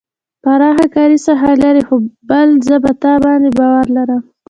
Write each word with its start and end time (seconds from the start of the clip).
پراخه 0.43 0.85
کاري 0.95 1.17
ساحه 1.25 1.51
لري 1.63 1.81
بل 2.29 2.49
زه 2.67 2.75
په 2.83 2.91
تا 3.01 3.13
باندې 3.25 3.49
باور 3.57 3.85
لرم. 3.97 4.21